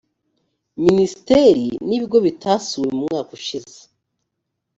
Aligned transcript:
minisiteri 0.85 1.65
n’ibigo 1.87 2.17
bitasuwe 2.25 2.87
mu 2.95 3.01
mwaka 3.07 3.31
ushize 3.39 3.79